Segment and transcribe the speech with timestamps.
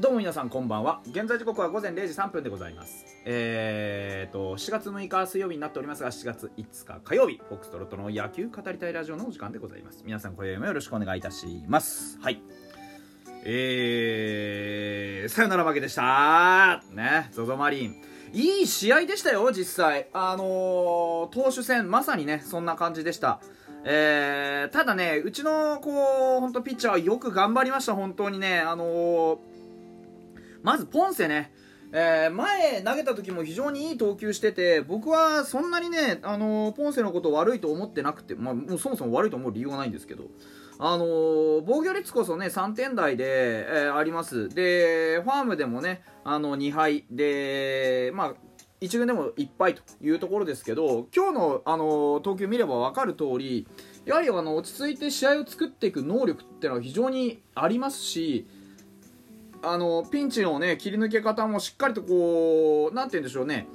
[0.00, 1.02] どうも皆さんこんばんは。
[1.04, 3.04] 現在時刻は午前0時3分でございます。
[3.26, 10.02] えーと7月6日水曜日になっておりますが7月5日火曜日フォックストロットの野球語りたいラジオのお時間でございます。
[10.06, 12.18] 皆さん今宵もよろしくお願いいたします。
[12.22, 12.40] はい。
[13.44, 16.82] えー、さよなら負けでした。
[16.92, 18.02] ね ZOZO マリン。
[18.32, 20.08] いい試合でしたよ実際。
[20.14, 23.42] あのー、投手戦まさにねそんな感じでした。
[23.84, 28.60] えー、ただね、うちの、こう、本当ピッチャーはよく頑張りました、本当にね。
[28.60, 29.38] あのー、
[30.62, 31.52] まずポンセね、
[31.92, 40.24] えー、前投げた時も非常にいい投球してて僕はそんなにね、あのー、ポンセのこと悪いと思ってなくて、まあ、もうそもそも悪いと思う理由はないんですけど、
[40.78, 44.48] あのー、防御率こそね3点台で、えー、あります。
[44.48, 47.04] でファームでもねあの2敗。
[47.10, 48.34] で、まあ、
[48.80, 53.68] 1軍でもいっぱいというところですけど今日の、あの投球見れば分かる通り
[54.06, 58.46] やはりあの落ち着いて試合を作っていく能力っていうのは非常にありますし
[59.62, 63.66] あのピンチのね切り抜け方もしっかりとこう何て言うんでしょうね。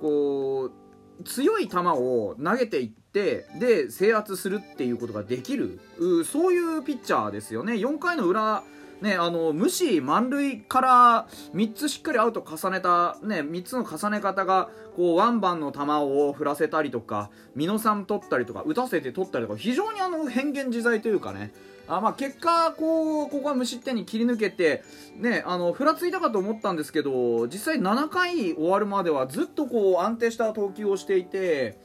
[0.00, 0.70] こ
[1.18, 5.80] う強い球を投げていってで制圧するっていうことができる。
[6.24, 7.74] そういうピッチャーですよね。
[7.74, 8.62] 4回の裏
[9.00, 21.52] ね、あの無視満塁から3つしっかりアウト重ねた、ね、3つの重ね方がこうワンバンの球を振らせたりとか美濃さん取ったりとか打たせて取ったりとか非常にあの変幻自在というかね。
[21.90, 24.84] あまあ結果こうここは無失点に切り抜けて
[25.16, 31.78] ねあのふらついたかと思ったんですけど実際7回終わるまではずっとこう安定した投球をしていて、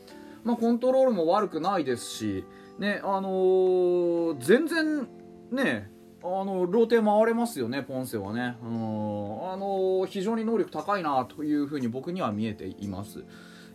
[0.43, 2.45] まあ、コントロールも悪くないですし
[2.77, 5.07] ねあのー、全然
[5.51, 5.89] ね
[6.21, 13.23] あのローテ回れますよね、ポンセはね、うん、あの非常に能力高いなというふうに僕には見えています。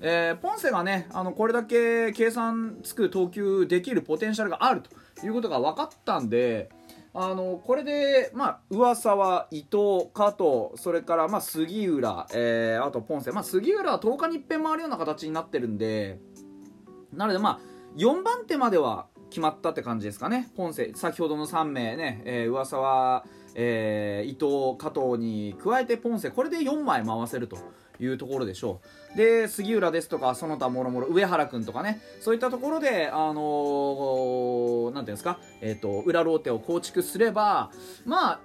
[0.03, 6.71] えー、ポンセがねあのこれだけ計算つく投球できるポテンシャルがあるということが分かったんで
[7.13, 16.21] あのこれで、まあ、噂は伊藤、加藤それからまあ杉浦、えー、あとポンセ、まあ、杉浦は10日に一遍回るような形になってるんで
[17.13, 17.61] なので、まあ、
[17.97, 20.51] 4番手までは決まったって感じですかね。
[20.57, 23.25] ポンセ先ほどの3名ね、えー、噂は、
[23.55, 27.57] えー、伊藤、加藤に加えてポンセこれで4枚回せると
[27.99, 28.81] いうところでしょ
[29.15, 29.17] う。
[29.17, 37.71] で杉浦ですとかその他もろもろ上原君とかねそういったところであのー、なんていうんですか、えーと、裏ローテを構築すれば
[38.05, 38.41] まあ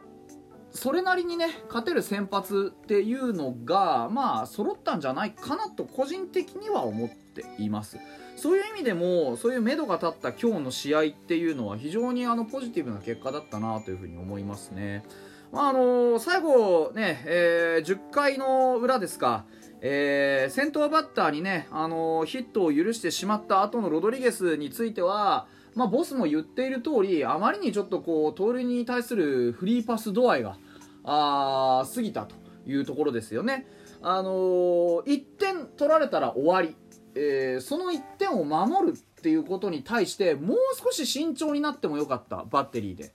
[0.72, 7.98] それなりにね勝てる先発っていうのがまあ揃ったんじゃないかなと個人的には思っています。
[8.36, 15.04] そういう意味でもそういう目処が立った今日の試合っていうのは非常にあのポジティブな結果だったなというふうに思いますね。
[15.52, 19.46] まああの最後ね、えー、10回の裏ですか、
[19.82, 30.58] えー、先頭バッターにね、あのヒットを許してしまった後のロドリゲスについては、まあ、ボスも言っている通りあまりにちょっとこう盗塁に対するフリーパス度合いが
[31.04, 32.36] あ過ぎたと
[32.66, 33.68] いうところですよね。
[34.02, 36.76] あのー、1点取られたら終わり、
[37.16, 43.14] えー、その1点を守るっていうことに対してもう少し慎重になってもよかったバッテリーで。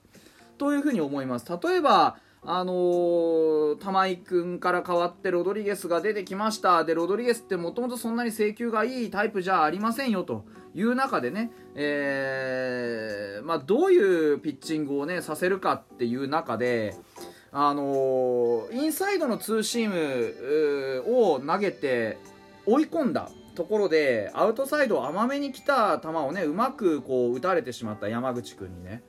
[0.57, 1.45] というふうに思います。
[1.63, 6.83] 例えばあのー、玉井君から代わってロドリゲスが出てきました。
[6.83, 10.45] でロドリゲスってもともとそんなに制球がいいタイプじゃありませんよと。
[10.73, 16.95] いう中でね、えーまあ、どういうピッチングを、ね、させるかっていう中で、
[17.51, 22.17] あのー、インサイドのツーシームを投げて
[22.65, 23.29] 追い込んだ。
[23.61, 29.03] ところでアウトサイド甘めに来た球をねうまくこう打たれてしまった山口君にね。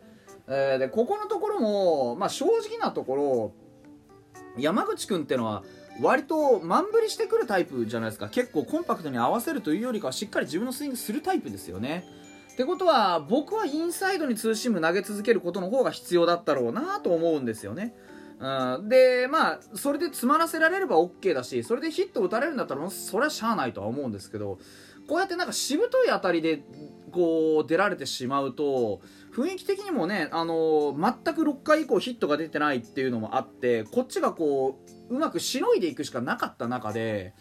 [0.46, 3.52] えー、でここのところも、まあ、正直なところ
[4.58, 5.62] 山口君ってのは
[6.02, 8.28] 割と満振りしてくるタイプじゃないですか。
[8.28, 12.04] 結構コンパクトに合わせるというよりかはしっかり自分のスイングするタイプですよね。
[12.52, 17.94] ってことは僕はインサイドにツーシーム投げ続けることの方が必要だったろうなと思うんですよね。
[18.42, 24.58] うん、でまあそれで詰まらせられれば OK だしそれでヒット打たれるんだったらそれはしゃあないとは思うんですけど
[25.08, 26.64] こうやってなんかしぶとい当たりで
[27.12, 29.00] こう出られてしまうと
[29.32, 34.80] 雰囲気的にもね、あのー、全く6回以降ヒットが出てないっていうのもあってこっちがこ
[35.10, 37.34] ううまくしのいでいくしかなかった中で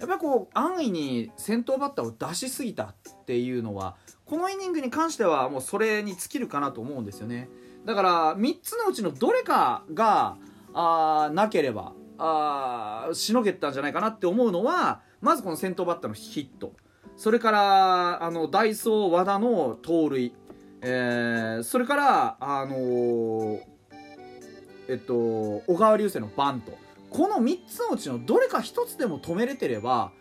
[0.00, 2.94] やっぱりこう安易に先頭バッターを出しすぎたっ
[3.26, 7.48] ていうのはこのイニングに関してはもうそれに尽きるかなと思うんですよね。
[7.90, 10.36] だから3つのうちのどれかが
[10.72, 16.72] あなければあしのげたんじゃないかなって思うのはまずこの先頭バッターのヒット。
[17.16, 20.32] それからあのダイソー和田の盗塁。
[20.82, 23.60] えー、それからあのー、
[24.88, 25.14] えっと
[25.66, 26.78] 小川流星のバント。
[27.10, 30.12] この3つのうちのどれか1つでも止めれてれば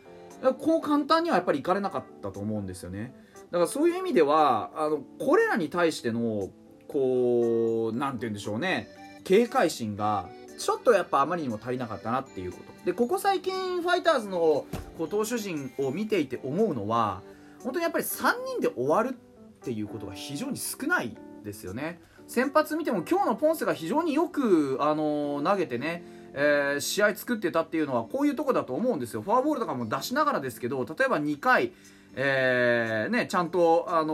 [0.59, 3.13] こう簡単にはやっぱりいかれなかったと思うんですよね。
[3.51, 6.49] だからそういう意味ではあのこれらに対しての
[6.89, 8.89] こう何て言うんでしょうね。
[9.23, 10.27] 警戒心が
[10.57, 12.85] ちょっとやっぱあまりにも足りなかったなっていうこと。
[12.85, 14.65] でここ最近ファイターズの
[14.97, 17.21] こう投手陣を見ていて思うのは
[17.63, 22.01] 本当にやっぱり3人で終わるっていうことが非常に少ないですよね。
[22.27, 26.03] 先発見ても今日のポンセが非常によく、あの投げてね
[26.33, 29.21] えー、試合作ってたっていうのはこういうとこだと思うんですよ。
[29.21, 31.71] フォアボールとかも出しながらですけど例えば2回、
[32.15, 34.13] えーね、ちゃんと、あの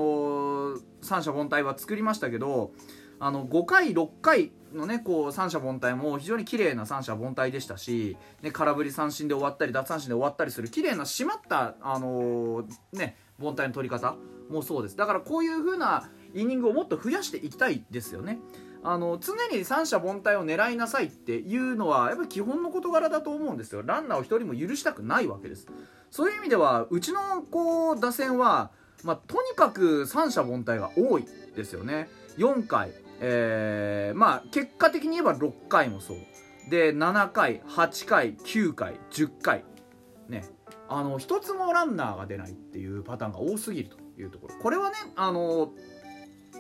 [0.76, 2.72] ー、三者凡退は作りましたけど
[3.20, 14.16] あの5回、6回のねこう三者凡退も非常に綺麗な三者凡退でしたし、ね、空振り三振で終わったり奪三振で終わったりする綺麗な締まった、あのー、ね、凡退の取り方
[14.50, 18.40] もそうですだからこういう風なイニングをもっと増やしていきたいですよね。
[18.88, 23.82] あの常に三者凡退を狙いなさいっていうのはやっぱ基本の事柄だと思うんですよ。
[23.84, 25.66] ランナーを1人も許したくないわけです。
[26.12, 28.70] そういう意味ではうちのこう打線は、
[29.04, 32.10] まあ、とにかく三者凡退が多いですよね。
[32.38, 32.92] 4回、
[33.22, 36.18] えー、まあ結果的に言えば6回もそう。
[36.70, 39.66] で7回8回9回10回。
[40.30, 40.46] ね。
[40.88, 44.54] あの1つもランナーが出ないっていうパターンが多すぎるというところ。
[44.62, 45.72] これはねあの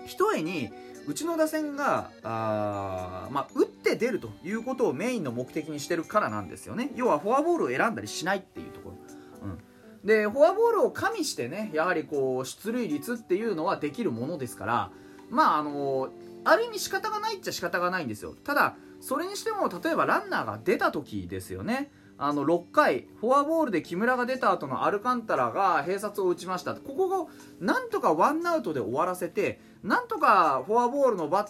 [0.06, 0.70] ひとえに
[1.08, 6.92] うちの打線があ、まあ、打って出るということをメインの目的にしてるからなんですよね。
[6.96, 8.96] 要はフォアボールを選んだりしないっていうところ、
[9.44, 14.92] うん、でフォアボールを加味してねやはりこう出塁率っていうのはできるものですから
[15.30, 16.10] まああの
[16.44, 18.36] ある意味仕方がないっちゃ仕方がないんですよ。
[18.44, 21.92] ただそれにしても例えばランナーが出た時ですよね。
[22.18, 26.74] あの6回フォアボールで木村が出た後のアルカンタラが併殺を打ちました。
[26.76, 31.48] ここをなんとかワンアウトで終わらせてなんとかフォアボールのバ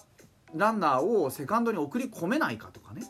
[0.54, 3.04] ランナーをセカンドに送り込めないかとかね。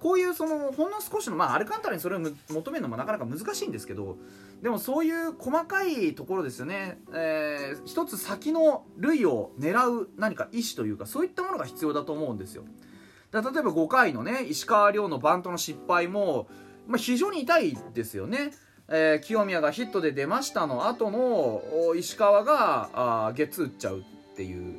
[0.00, 4.16] こういうそのほんの少しの、まあ、アルカンタラにそれを求めるのもなかなか難しいんですけど
[4.62, 12.62] でもそういう細かいところですよね、えー、一つ先の塁を狙う何か意思というかそういったものが必要だと思うんですよ。
[13.32, 16.46] だ例えば5回のね石川遼のバントの失敗も
[16.88, 18.50] まあ、非常に痛いですよね。
[18.88, 24.02] えー、清宮がヒットで出ましたの後の石川があゲッツー打っちゃう。
[24.38, 24.78] っていう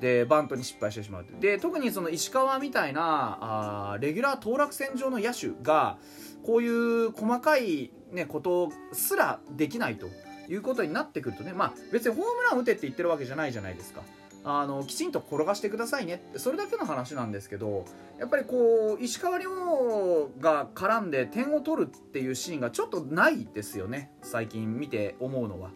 [0.00, 5.96] でバントに失敗してしまうで特にその石川みたいなあレギュラー当落線上の野手が
[6.44, 10.08] こういう細かい、ね、ことすらできないと
[10.48, 14.02] いうことになってくるとね、まあ、別にホームラン打てって言ってるわけじゃないじゃないですか。
[14.48, 17.84] あのきちんと転がしてくださいねってそれだけの話なんですけど
[18.16, 25.72] やっぱりこう石川遼が絡んで点を取るっていうシーンがちょっとないですよね最近見て思うのは。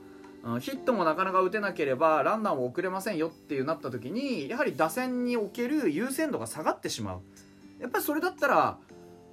[0.60, 7.20] ヒットもなかなか打てなければランナーも送れませんよっていうなった時にやはり打線における優先度が下がってしまう
[7.80, 8.78] やっぱりそれだったら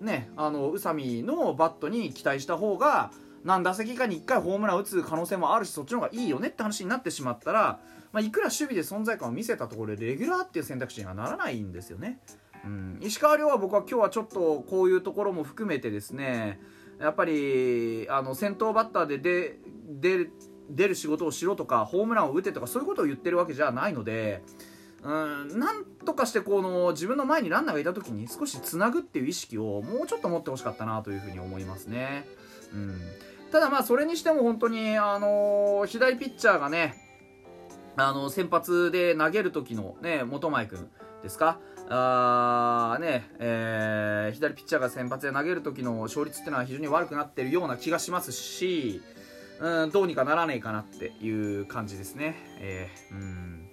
[0.01, 3.11] ねあの宇佐美のバットに期待した方が
[3.45, 7.79] 何打席かに1回ホームラン打つ可能性もあるしそっちの方がいいよねって話になってしまったら
[8.11, 12.19] まあ、いくら守備で存在感を見せたところでレギュラーっていう選択肢にはならないんですよね。
[12.65, 16.59] うん、石川遼は僕は今日はちょっとこういうところも含めてですね
[16.99, 20.29] やっぱりあの先頭バッターで出
[20.69, 24.43] 出る仕事をしろとかホームランを打てとかそういうことを言ってるわけじゃないので。
[25.03, 32.27] うん、なんとかしてこの自分の前にランナーがいた時に少しつなぐっていう意識をもうちょっと持ってほしかったなというふうに思いますね。
[32.73, 32.99] うん、
[33.51, 36.95] ただまあそれにしても本当にあのー、左ピッチャーがね
[37.95, 40.89] あの先発で投げる時のね本前君
[41.21, 41.59] ですか？
[41.89, 49.01] あねえー、左ピッチャーが先発で投げる時の勝率っていうのは非常に悪くなってるような気がしますし、
[49.59, 52.35] うん、どうにかならねえかなっていう感じですね。
[52.59, 53.69] えー、うん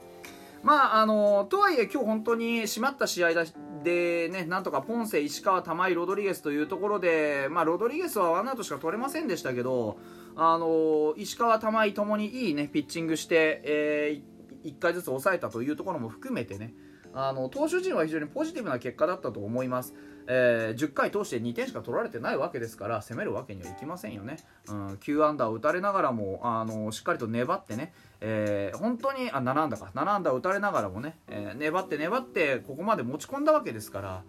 [0.63, 3.45] まああのとはいえ今日本当に締まった試合だ
[3.85, 9.99] でねなんとかポンセ、石川、玉井、ロドリゲスというところで、まあ、ロドリゲスはワンアウトしか取れませんでしたけど
[10.35, 16.75] あの石川、玉井ともにいい、ね、ピッチングして、えー、1回ずつ抑えたというところも含めてね
[17.13, 19.95] あの投手陣は非常にポジティブな結果だったと思います、
[20.27, 24.39] えー、10回通して2点しか取られてないわけですから攻めるわけにはいきませんよね、
[24.69, 34.23] うん、9アンダーを打たれながらもあのしっかりと粘ってね、えー、本当にあ7アンダーか7アンダー打たれながらもね、えー、粘って粘ってここまで持ち込んだわけですから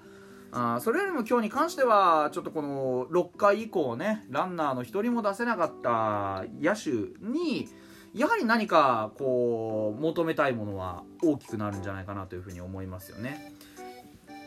[0.52, 7.68] あそれよりも今日に関してはちょっとこの6回以降ねランナーの1人も出せなかった野手に
[8.14, 13.52] やはり何かこう求めたいものは大きくなるんじゃないかなというふうに思いますよね。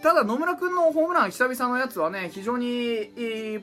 [0.03, 3.11] ただ野村君のホームラン久々のやつはね非常に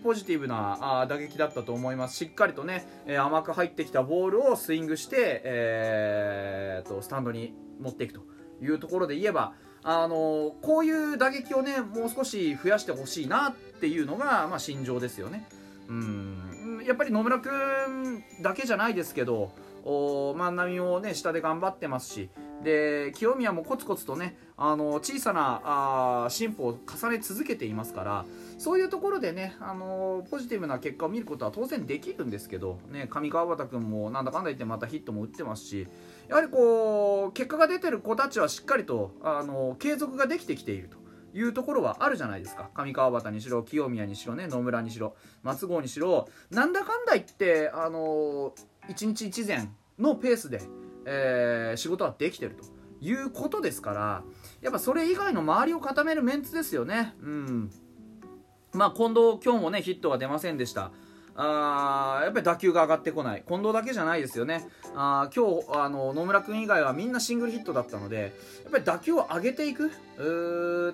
[0.03, 8.21] ポジティブな打撃だったと思いますしっかりとね、え甘く入ってきたボールをスイングして、えー、とスタンドに持っていくと
[8.61, 15.47] いうところで言えばあのこういう打撃をねもう少し増やしてほしいなっていうのが、まあ、心情ですよね。
[15.87, 19.51] うんやっぱり野村君だけじゃないですけど
[19.83, 22.29] お万波もね下で頑張ってますし
[22.63, 25.61] で清宮もコツコツとねあの小さな
[26.25, 28.25] あ進歩を重ね続けていますから
[28.57, 35.87] そういうところでね、あのポジティブな結果を見ることは当然できるんですけど、ね、上川端君もなんだかんだ言ってまたヒットも打ってますし
[36.29, 41.05] やはりこう結果が出てる子たちはしっかりと、あの継続ができてきていると。
[41.35, 48.53] いうところはあるじゃないですか上川端にしろ清宮にしろね野村にしろ松郷にしろなんだかんだ言ってあの
[48.87, 49.67] 1日1前
[49.99, 50.61] のペースで、
[51.05, 52.75] えー、仕事はできてると。
[53.01, 54.23] いうことですから
[54.61, 57.13] やっぱそれ以外の周りを固めるメンツですよね。
[57.21, 57.71] うん。
[58.73, 60.91] まあ近藤今日もねヒットが出ませんでした。
[61.37, 63.43] あやっぱり打球が上がってこない。
[63.47, 64.67] 近藤だけじゃないですよね。
[64.95, 68.33] あ今日あの野村君以外はみんなシングルヒットだったので
[68.63, 69.91] やっぱり打球を上げていく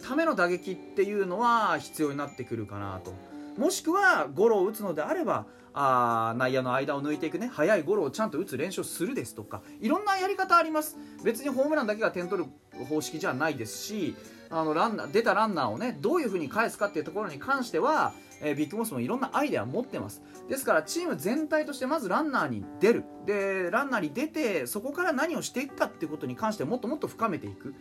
[0.01, 3.13] ための打撃っていうのは必要になってくるかなと。
[3.57, 7.47] もしくはゴロを打つのであればあ内野の間を抜いていくね。
[7.47, 9.61] 速いゴロをちゃんと打つ練習をするですとか。
[9.79, 10.97] いろんなやり方あります。
[11.23, 12.49] 別にホームランだけが点取る
[12.85, 14.15] 方式じゃないですし
[14.49, 20.21] あのランナー出たランナーをねどういうふうに返すかっていうところに関しては、えー、ビッグボスもいろんなアイデアを持ってます。
[20.49, 23.03] ですからチーム全体としてまずランナーに出る。
[23.25, 27.73] でランナーに出てそこから何をしていくかっていうことに関してもっともっと深めていく。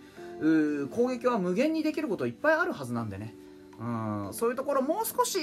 [0.90, 3.34] 攻撃は無限にできることいっぱいあるはずなんでね。
[3.80, 5.38] うんそういうところもう少し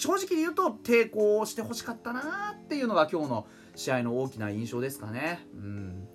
[0.00, 5.46] 正直で言うと抵抗してほしかったなっていうのが今日の試合の大きな印象ですかね。
[5.54, 6.08] うん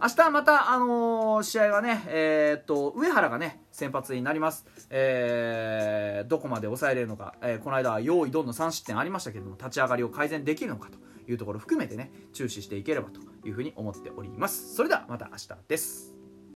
[0.00, 4.66] 明日また、あのー、試合はね、えー、っと、上原がね、先発になります。
[4.90, 10.98] えー、どこまで抑えれるのか、えー、この間は用意どんの3失点ありましたけども、立ち上がりを改善できるのかと
[11.30, 14.74] いうところを含めてね、注視していければというふうに思っております。
[14.74, 16.21] それではまた明日です。